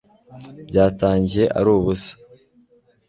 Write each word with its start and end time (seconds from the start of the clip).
byatangiye 0.69 1.45
ari 1.57 1.69
ubusa 1.75 2.11